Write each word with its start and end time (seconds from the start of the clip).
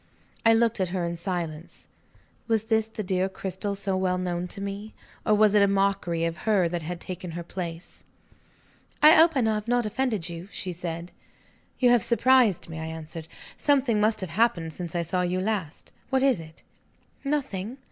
I 0.43 0.53
looked 0.55 0.79
at 0.79 0.89
her 0.89 1.05
in 1.05 1.15
silence. 1.15 1.87
Was 2.47 2.63
this 2.63 2.87
the 2.87 3.03
dear 3.03 3.29
Cristel 3.29 3.75
so 3.75 3.95
well 3.95 4.17
known 4.17 4.47
to 4.47 4.59
me? 4.59 4.95
Or 5.27 5.35
was 5.35 5.53
it 5.53 5.61
a 5.61 5.67
mockery 5.67 6.25
of 6.25 6.37
her 6.37 6.67
that 6.69 6.81
had 6.81 6.99
taken 6.99 7.29
her 7.37 7.43
place? 7.43 8.03
"I 9.03 9.11
hope 9.11 9.33
I 9.37 9.43
have 9.43 9.67
not 9.67 9.85
offended 9.85 10.27
you?" 10.27 10.47
she 10.51 10.73
said. 10.73 11.11
"You 11.77 11.91
have 11.91 12.01
surprised 12.01 12.67
me," 12.67 12.79
I 12.79 12.85
answered. 12.87 13.27
"Something 13.57 13.99
must 14.01 14.21
have 14.21 14.31
happened, 14.31 14.73
since 14.73 14.95
I 14.95 15.03
saw 15.03 15.21
you 15.21 15.39
last. 15.39 15.91
What 16.09 16.23
is 16.23 16.39
it?" 16.39 16.63
"Nothing." 17.23 17.77